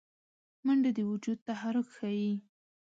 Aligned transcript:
منډه 0.65 0.91
د 0.97 0.99
وجود 1.11 1.37
تحرک 1.47 1.87
ښيي 1.97 2.33